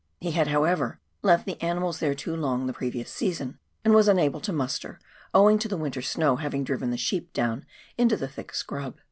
[0.19, 4.41] He had, however, left the animals there too long the previous season, and was imable
[4.41, 4.99] to muster,
[5.31, 7.67] owing to the winter snow having driven the sheep down
[7.99, 8.97] into the thick scrub.